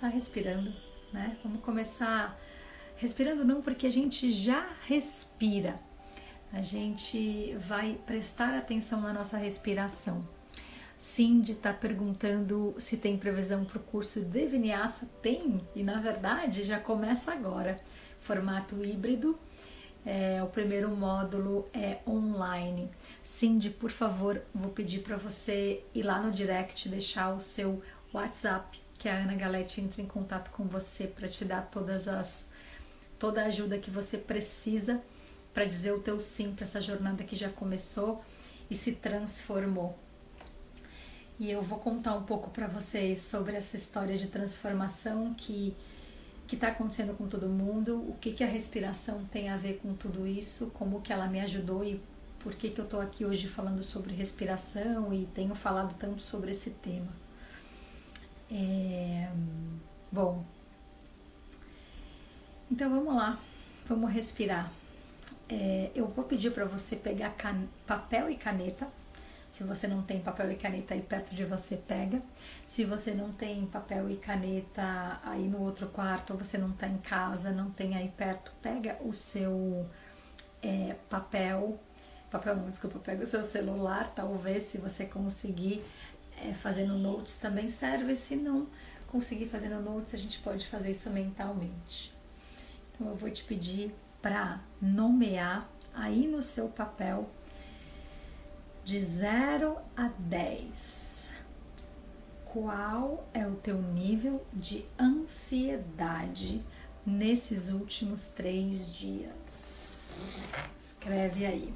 [0.00, 0.72] Começar respirando,
[1.12, 1.36] né?
[1.44, 2.34] Vamos começar
[2.96, 5.78] respirando não porque a gente já respira.
[6.54, 10.26] A gente vai prestar atenção na nossa respiração.
[10.98, 15.06] Cindy está perguntando se tem previsão para o curso de Vinyasa.
[15.22, 17.78] Tem, e na verdade já começa agora.
[18.22, 19.38] Formato híbrido.
[20.06, 22.88] É, o primeiro módulo é online.
[23.22, 27.82] Cindy, por favor, vou pedir para você ir lá no direct, deixar o seu
[28.14, 32.44] WhatsApp que a Ana Galete entre em contato com você para te dar todas as
[33.18, 35.00] toda a ajuda que você precisa
[35.54, 38.22] para dizer o teu sim para essa jornada que já começou
[38.70, 39.98] e se transformou.
[41.38, 45.74] E eu vou contar um pouco para vocês sobre essa história de transformação que
[46.46, 49.94] que está acontecendo com todo mundo, o que que a respiração tem a ver com
[49.94, 52.00] tudo isso, como que ela me ajudou e
[52.40, 56.50] por que que eu estou aqui hoje falando sobre respiração e tenho falado tanto sobre
[56.50, 57.29] esse tema.
[58.52, 59.30] É,
[60.10, 60.44] bom,
[62.70, 63.38] então vamos lá,
[63.88, 64.70] vamos respirar.
[65.48, 68.86] É, eu vou pedir para você pegar can, papel e caneta.
[69.50, 72.22] Se você não tem papel e caneta aí perto de você, pega.
[72.68, 76.86] Se você não tem papel e caneta aí no outro quarto, ou você não está
[76.86, 79.84] em casa, não tem aí perto, pega o seu
[80.62, 81.76] é, papel.
[82.30, 85.84] Papel não, desculpa, pega o seu celular, talvez, se você conseguir
[86.42, 88.16] é, fazendo notes também serve.
[88.16, 88.66] Se não
[89.08, 92.12] conseguir fazendo notes, a gente pode fazer isso mentalmente.
[92.94, 93.92] Então eu vou te pedir
[94.22, 97.28] para nomear aí no seu papel
[98.84, 101.30] de 0 a 10.
[102.52, 106.60] Qual é o teu nível de ansiedade
[107.06, 110.10] nesses últimos três dias?
[110.76, 111.72] Escreve aí.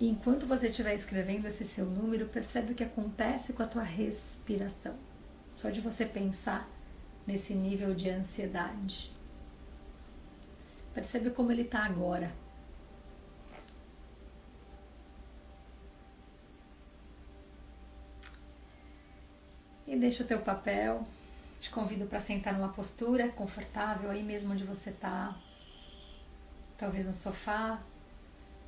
[0.00, 3.82] E enquanto você estiver escrevendo esse seu número, percebe o que acontece com a tua
[3.82, 4.94] respiração.
[5.56, 6.68] Só de você pensar
[7.26, 9.10] nesse nível de ansiedade.
[10.94, 12.30] Percebe como ele está agora.
[19.86, 21.06] E deixa o teu papel.
[21.60, 25.34] Te convido para sentar numa postura confortável aí mesmo onde você está.
[26.76, 27.80] Talvez no sofá,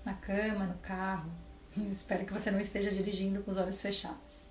[0.06, 1.30] na cama, no carro.
[1.90, 4.46] Espero que você não esteja dirigindo com os olhos fechados.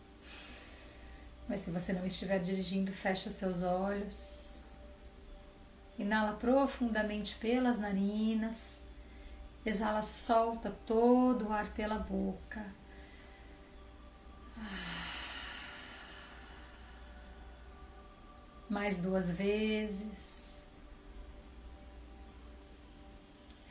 [1.48, 4.60] Mas se você não estiver dirigindo, feche os seus olhos.
[5.98, 8.84] Inala profundamente pelas narinas.
[9.66, 12.66] Exala, solta todo o ar pela boca.
[18.70, 20.55] Mais duas vezes.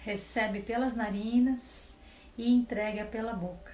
[0.05, 1.97] Recebe pelas narinas
[2.37, 3.73] e entrega pela boca.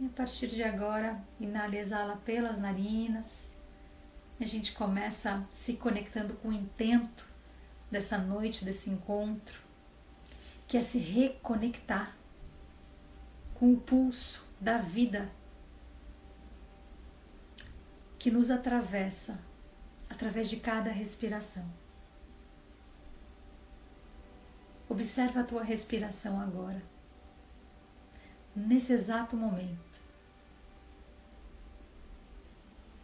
[0.00, 3.50] E a partir de agora, inala e exala pelas narinas.
[4.40, 7.28] A gente começa se conectando com o intento
[7.90, 9.60] dessa noite, desse encontro,
[10.66, 12.16] que é se reconectar
[13.54, 15.30] com o pulso da vida
[18.18, 19.38] que nos atravessa
[20.08, 21.89] através de cada respiração.
[24.90, 26.82] Observa a tua respiração agora,
[28.56, 30.00] nesse exato momento.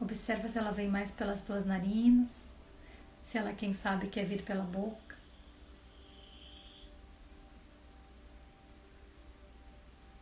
[0.01, 2.51] Observa se ela vem mais pelas tuas narinas,
[3.23, 5.17] se ela, quem sabe, quer vir pela boca.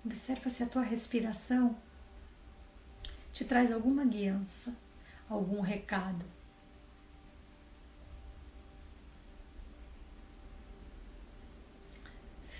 [0.04, 1.74] Observa se a tua respiração
[3.32, 4.76] te traz alguma guiança,
[5.30, 6.43] algum recado.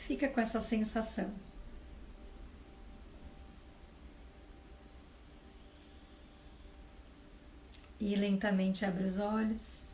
[0.06, 1.32] Fica com essa sensação.
[7.98, 9.92] E lentamente abre os olhos.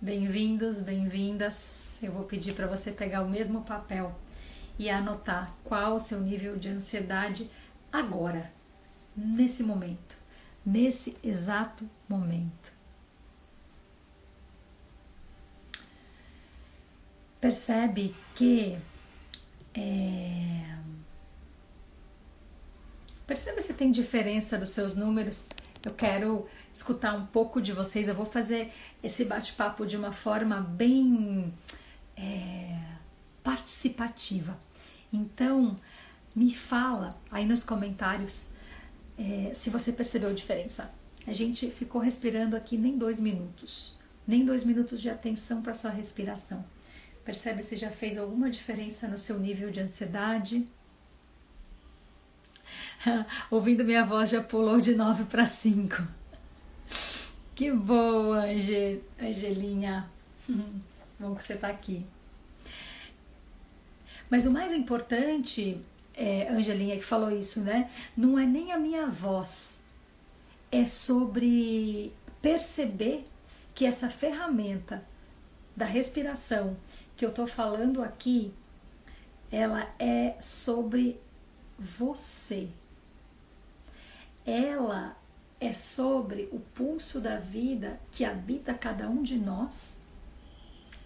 [0.00, 2.02] Bem-vindos, bem-vindas.
[2.02, 4.12] Eu vou pedir para você pegar o mesmo papel
[4.76, 7.48] e anotar qual o seu nível de ansiedade
[7.92, 8.50] agora,
[9.16, 10.16] nesse momento,
[10.66, 12.72] nesse exato momento.
[17.44, 18.74] Percebe que
[19.74, 20.76] é...
[23.26, 25.50] percebe se tem diferença dos seus números.
[25.84, 28.08] Eu quero escutar um pouco de vocês.
[28.08, 31.52] Eu vou fazer esse bate-papo de uma forma bem
[32.16, 32.80] é,
[33.42, 34.58] participativa.
[35.12, 35.78] Então,
[36.34, 38.52] me fala aí nos comentários
[39.18, 40.90] é, se você percebeu a diferença.
[41.26, 45.90] A gente ficou respirando aqui nem dois minutos, nem dois minutos de atenção para sua
[45.90, 46.64] respiração.
[47.24, 50.66] Percebe se já fez alguma diferença no seu nível de ansiedade?
[53.50, 56.06] Ouvindo minha voz já pulou de 9 para 5.
[57.54, 58.44] Que boa,
[59.20, 60.06] Angelinha.
[61.18, 62.04] Bom que você está aqui.
[64.28, 65.80] Mas o mais importante,
[66.14, 67.90] é, Angelinha que falou isso, né?
[68.16, 69.80] Não é nem a minha voz,
[70.72, 72.12] é sobre
[72.42, 73.24] perceber
[73.74, 75.02] que essa ferramenta
[75.76, 76.76] da respiração
[77.16, 78.52] que eu tô falando aqui,
[79.50, 81.20] ela é sobre
[81.78, 82.68] você.
[84.44, 85.16] Ela
[85.60, 89.98] é sobre o pulso da vida que habita cada um de nós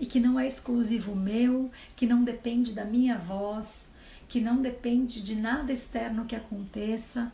[0.00, 3.92] e que não é exclusivo meu, que não depende da minha voz,
[4.28, 7.32] que não depende de nada externo que aconteça,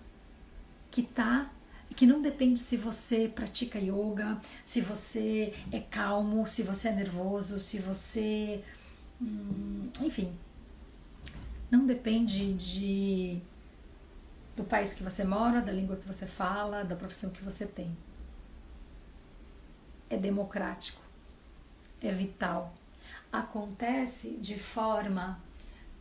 [0.90, 1.50] que tá
[1.96, 7.60] que não depende se você pratica yoga, se você é calmo, se você é nervoso,
[7.60, 8.62] se você.
[9.20, 10.32] Hum, enfim.
[11.70, 13.40] Não depende de
[14.56, 17.96] do país que você mora, da língua que você fala, da profissão que você tem.
[20.08, 21.04] É democrático
[22.08, 22.72] é vital.
[23.32, 25.40] Acontece de forma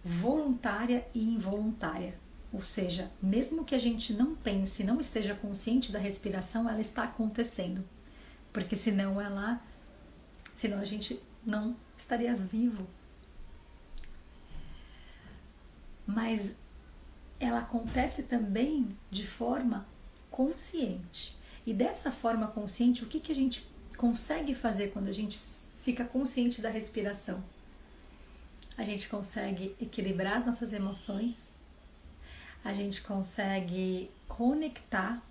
[0.03, 2.13] voluntária e involuntária.
[2.53, 7.03] Ou seja, mesmo que a gente não pense, não esteja consciente da respiração, ela está
[7.03, 7.83] acontecendo.
[8.53, 9.59] Porque senão ela,
[10.53, 12.87] senão a gente não estaria vivo.
[16.05, 16.55] Mas
[17.39, 19.85] ela acontece também de forma
[20.29, 21.35] consciente.
[21.65, 23.65] E dessa forma consciente, o que, que a gente
[23.97, 25.39] consegue fazer quando a gente
[25.81, 27.43] fica consciente da respiração.
[28.77, 31.57] A gente consegue equilibrar as nossas emoções,
[32.63, 35.21] a gente consegue conectar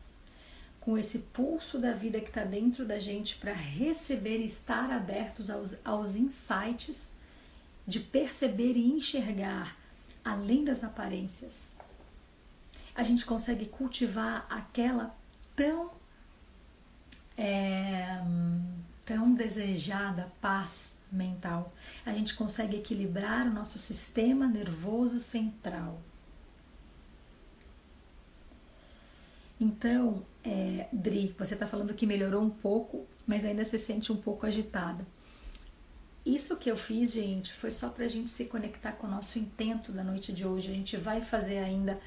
[0.81, 5.49] com esse pulso da vida que está dentro da gente para receber e estar abertos
[5.49, 7.09] aos, aos insights
[7.87, 9.77] de perceber e enxergar
[10.25, 11.73] além das aparências.
[12.95, 15.15] A gente consegue cultivar aquela
[15.57, 15.91] tão
[17.39, 18.19] é,
[19.07, 21.73] tão desejada paz mental.
[22.05, 26.01] A gente consegue equilibrar o nosso sistema nervoso central.
[29.63, 34.17] Então, é, Dri, você está falando que melhorou um pouco, mas ainda se sente um
[34.17, 35.05] pouco agitada.
[36.25, 39.39] Isso que eu fiz, gente, foi só para a gente se conectar com o nosso
[39.39, 40.71] intento da noite de hoje.
[40.71, 41.99] A gente vai fazer ainda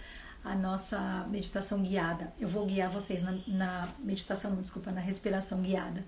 [0.44, 2.32] a nossa meditação guiada.
[2.40, 6.04] Eu vou guiar vocês na, na meditação, desculpa, na respiração guiada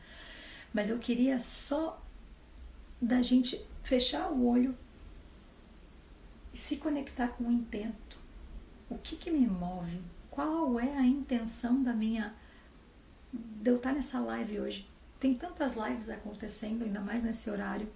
[0.74, 2.00] mas eu queria só
[3.02, 4.76] da gente fechar o olho
[6.54, 8.18] e se conectar com o intento.
[8.90, 10.00] O que, que me move?
[10.38, 12.32] Qual é a intenção da minha.
[13.34, 14.88] de eu estar nessa live hoje?
[15.20, 17.92] Tem tantas lives acontecendo, ainda mais nesse horário.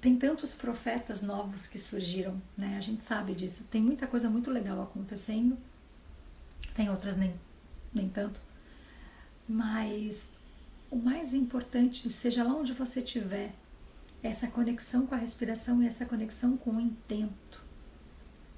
[0.00, 2.76] Tem tantos profetas novos que surgiram, né?
[2.76, 3.64] A gente sabe disso.
[3.64, 5.58] Tem muita coisa muito legal acontecendo,
[6.76, 7.34] tem outras nem,
[7.92, 8.40] nem tanto.
[9.48, 10.28] Mas
[10.88, 13.52] o mais importante, seja lá onde você estiver,
[14.22, 17.60] é essa conexão com a respiração e essa conexão com o intento.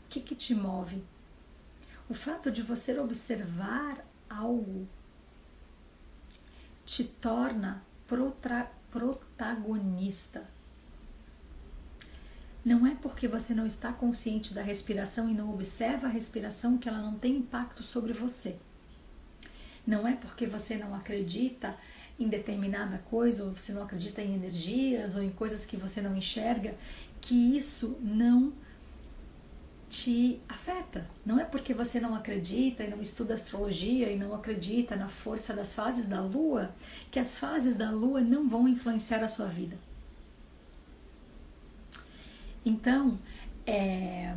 [0.04, 1.02] O que, que te move?
[2.08, 3.98] O fato de você observar
[4.28, 4.86] algo
[6.84, 7.82] te torna
[8.90, 10.44] protagonista.
[12.64, 16.88] Não é porque você não está consciente da respiração e não observa a respiração que
[16.88, 18.56] ela não tem impacto sobre você.
[19.86, 21.76] Não é porque você não acredita
[22.18, 26.16] em determinada coisa, ou você não acredita em energias, ou em coisas que você não
[26.16, 26.74] enxerga,
[27.20, 28.52] que isso não
[29.88, 31.06] te afeta.
[31.24, 35.54] Não é porque você não acredita e não estuda astrologia e não acredita na força
[35.54, 36.70] das fases da lua
[37.10, 39.76] que as fases da lua não vão influenciar a sua vida.
[42.64, 43.16] Então,
[43.64, 44.34] é,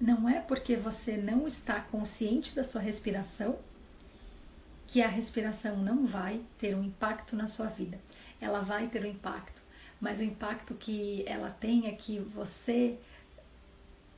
[0.00, 3.58] não é porque você não está consciente da sua respiração
[4.86, 7.98] que a respiração não vai ter um impacto na sua vida.
[8.40, 9.60] Ela vai ter um impacto,
[10.00, 12.96] mas o impacto que ela tem é que você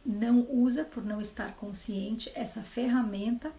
[0.04, 3.52] não usa por não estar consciente essa ferramenta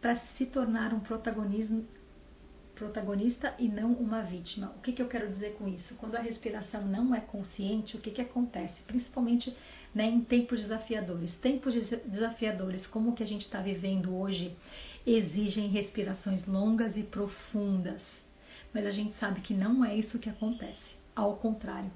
[0.00, 4.72] para se tornar um protagonista e não uma vítima.
[4.76, 5.94] O que, que eu quero dizer com isso?
[5.96, 8.82] Quando a respiração não é consciente, o que, que acontece?
[8.82, 9.54] Principalmente
[9.94, 11.34] né, em tempos desafiadores.
[11.34, 14.56] Tempos desafiadores, como o que a gente está vivendo hoje,
[15.06, 18.24] exigem respirações longas e profundas.
[18.72, 20.96] Mas a gente sabe que não é isso que acontece.
[21.14, 21.90] Ao contrário.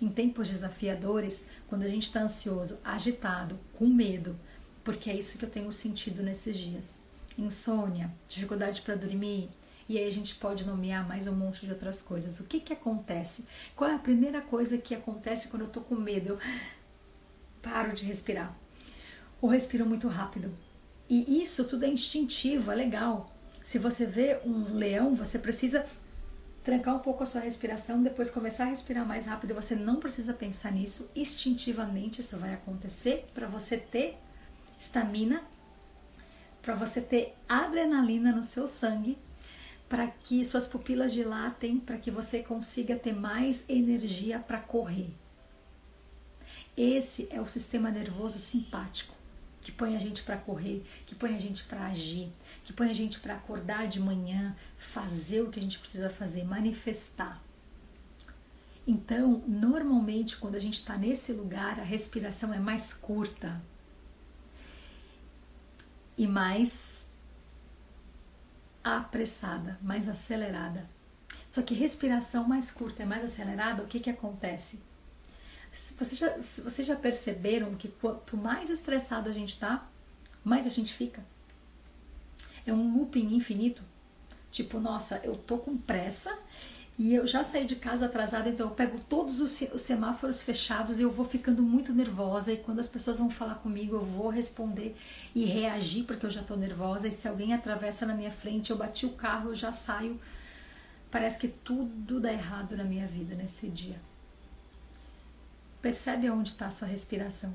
[0.00, 4.34] Em tempos desafiadores, quando a gente está ansioso, agitado, com medo,
[4.82, 6.98] porque é isso que eu tenho sentido nesses dias.
[7.36, 9.48] Insônia, dificuldade para dormir,
[9.90, 12.38] e aí a gente pode nomear mais um monte de outras coisas.
[12.38, 13.44] O que que acontece?
[13.74, 16.28] Qual é a primeira coisa que acontece quando eu tô com medo?
[16.30, 16.38] Eu
[17.60, 18.56] paro de respirar.
[19.42, 20.50] Ou respiro muito rápido.
[21.08, 23.32] E isso tudo é instintivo, é legal.
[23.64, 25.84] Se você vê um leão, você precisa
[26.64, 29.54] trancar um pouco a sua respiração, depois começar a respirar mais rápido.
[29.54, 34.16] Você não precisa pensar nisso, instintivamente isso vai acontecer para você ter
[34.78, 35.42] estamina,
[36.62, 39.16] para você ter adrenalina no seu sangue
[39.90, 45.10] para que suas pupilas dilatem, para que você consiga ter mais energia para correr.
[46.76, 49.12] Esse é o sistema nervoso simpático,
[49.62, 52.30] que põe a gente para correr, que põe a gente para agir,
[52.64, 56.44] que põe a gente para acordar de manhã, fazer o que a gente precisa fazer,
[56.44, 57.40] manifestar.
[58.86, 63.60] Então, normalmente, quando a gente está nesse lugar, a respiração é mais curta
[66.16, 67.04] e mais
[68.82, 70.84] apressada, mais acelerada.
[71.52, 74.80] Só que respiração mais curta e mais acelerada, o que, que acontece?
[76.00, 79.86] Vocês já, vocês já perceberam que quanto mais estressado a gente está,
[80.42, 81.22] mais a gente fica?
[82.66, 83.82] É um looping infinito.
[84.50, 86.34] Tipo, nossa, eu tô com pressa
[86.98, 89.52] e eu já saí de casa atrasada, então eu pego todos os
[89.82, 92.50] semáforos fechados e eu vou ficando muito nervosa.
[92.50, 94.96] E quando as pessoas vão falar comigo, eu vou responder
[95.34, 97.08] e reagir porque eu já estou nervosa.
[97.08, 100.18] E se alguém atravessa na minha frente, eu bati o carro, eu já saio.
[101.10, 103.96] Parece que tudo dá errado na minha vida nesse dia.
[105.82, 107.54] Percebe onde está a sua respiração?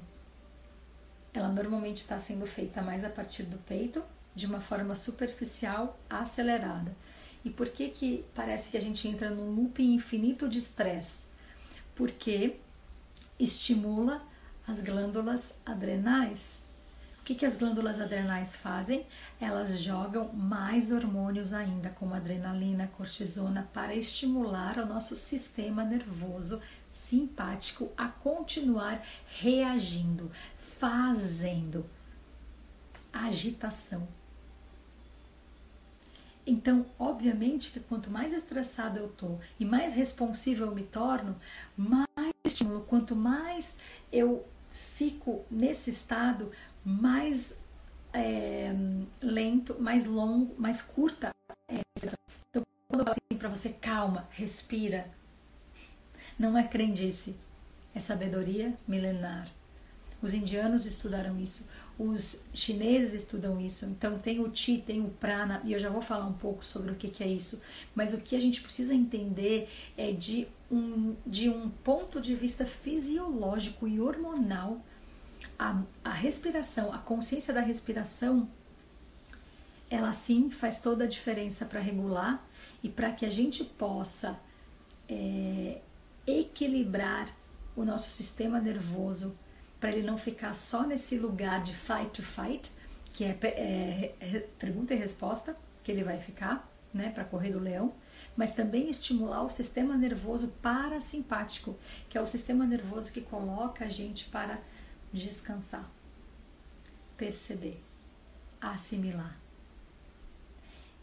[1.31, 4.01] Ela normalmente está sendo feita mais a partir do peito,
[4.33, 6.91] de uma forma superficial, acelerada.
[7.43, 11.25] E por que que parece que a gente entra num loop infinito de estresse?
[11.95, 12.55] Porque
[13.39, 14.19] estimula
[14.67, 16.63] as glândulas adrenais.
[17.21, 19.05] O que, que as glândulas adrenais fazem?
[19.39, 26.59] Elas jogam mais hormônios ainda, como adrenalina, cortisona, para estimular o nosso sistema nervoso
[26.95, 29.03] simpático a continuar
[29.39, 30.31] reagindo,
[30.79, 31.85] fazendo
[33.11, 34.07] agitação.
[36.47, 41.35] Então, obviamente que quanto mais estressado eu tô e mais responsível eu me torno,
[41.75, 43.77] mais estímulo, quanto mais
[44.11, 44.47] eu
[44.95, 46.51] fico nesse estado,
[46.83, 47.55] mais
[48.13, 48.71] é,
[49.21, 51.29] lento, mais longo, mais curta
[51.69, 52.15] é a.
[52.49, 55.09] Então, quando eu falo assim para você, calma, respira,
[56.37, 57.35] não é crendice,
[57.93, 59.49] é sabedoria milenar.
[60.21, 61.65] Os indianos estudaram isso,
[61.97, 63.85] os chineses estudam isso.
[63.85, 66.91] Então tem o Ti, tem o Prana, e eu já vou falar um pouco sobre
[66.91, 67.61] o que, que é isso.
[67.93, 72.65] Mas o que a gente precisa entender é de um, de um ponto de vista
[72.65, 74.81] fisiológico e hormonal,
[75.57, 78.47] a, a respiração, a consciência da respiração,
[79.89, 82.43] ela sim faz toda a diferença para regular
[82.83, 84.37] e para que a gente possa
[85.07, 85.79] é,
[86.27, 87.33] equilibrar
[87.75, 89.35] o nosso sistema nervoso
[89.79, 92.71] para ele não ficar só nesse lugar de fight to fight,
[93.13, 97.59] que é, é, é pergunta e resposta, que ele vai ficar, né, para correr do
[97.59, 97.93] leão,
[98.35, 101.77] mas também estimular o sistema nervoso parasimpático,
[102.09, 104.59] que é o sistema nervoso que coloca a gente para
[105.13, 105.89] descansar,
[107.17, 107.79] perceber,
[108.59, 109.37] assimilar.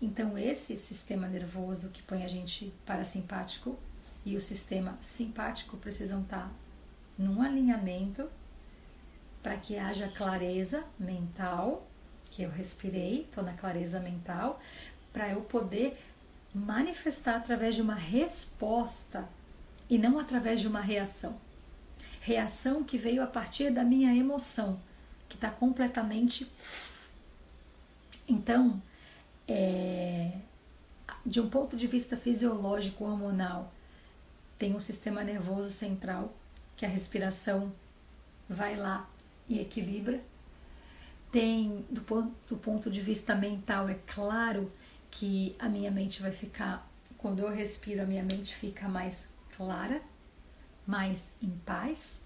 [0.00, 3.78] Então, esse sistema nervoso que põe a gente parasimpático
[4.24, 6.50] e o sistema simpático precisam estar
[7.18, 8.28] num alinhamento
[9.42, 11.84] para que haja clareza mental,
[12.30, 14.60] que eu respirei, estou na clareza mental,
[15.12, 15.98] para eu poder
[16.54, 19.28] manifestar através de uma resposta
[19.90, 21.36] e não através de uma reação.
[22.20, 24.80] Reação que veio a partir da minha emoção,
[25.28, 26.50] que está completamente.
[28.28, 28.80] Então,
[29.48, 30.30] é,
[31.26, 33.72] de um ponto de vista fisiológico hormonal,
[34.62, 36.32] tem um sistema nervoso central,
[36.76, 37.72] que a respiração
[38.48, 39.10] vai lá
[39.48, 40.20] e equilibra.
[41.32, 44.70] Tem, do ponto, do ponto de vista mental, é claro
[45.10, 46.88] que a minha mente vai ficar,
[47.18, 49.26] quando eu respiro, a minha mente fica mais
[49.56, 50.00] clara,
[50.86, 52.20] mais em paz,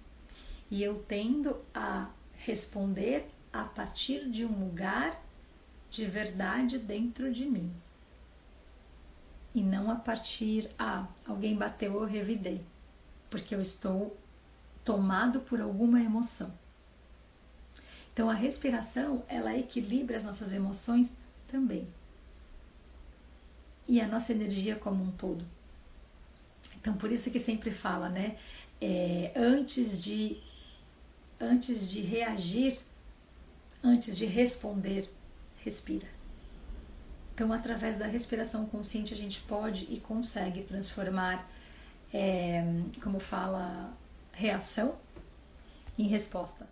[0.71, 2.11] e eu tendo a
[2.45, 5.19] responder a partir de um lugar
[5.91, 7.73] de verdade dentro de mim.
[9.57, 12.61] E não a partir, ah, alguém bateu, eu revidei,
[13.31, 14.15] porque eu estou
[14.85, 16.53] tomado por alguma emoção.
[18.13, 21.15] Então a respiração, ela equilibra as nossas emoções
[21.49, 21.89] também.
[23.89, 25.43] E a nossa energia como um todo.
[26.77, 28.37] Então por isso que sempre fala, né?
[28.79, 30.37] É, antes de
[31.41, 32.79] antes de reagir,
[33.83, 35.09] antes de responder,
[35.65, 36.16] respira.
[37.37, 41.47] Então, através da respiração consciente, a gente pode e consegue transformar,
[42.11, 42.65] é,
[43.03, 43.93] como fala,
[44.33, 44.95] reação
[45.99, 46.67] em resposta.